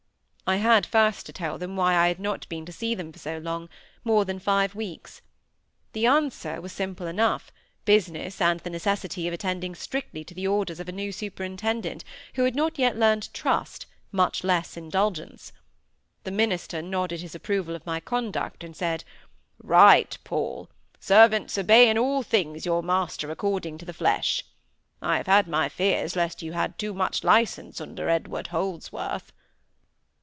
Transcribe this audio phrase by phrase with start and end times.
[0.47, 3.19] I had first to tell them why I had not been to see them for
[3.19, 5.21] so long—more than five weeks.
[5.93, 7.53] The answer was simple enough;
[7.85, 12.03] business and the necessity of attending strictly to the orders of a new superintendent,
[12.35, 15.53] who had not yet learned trust, much less indulgence.
[16.25, 20.69] The minister nodded his approval of my conduct, and said,—"Right, Paul!
[20.99, 24.43] 'Servants, obey in all things your master according to the flesh.'
[25.01, 29.31] I have had my fears lest you had too much licence under Edward Holdsworth."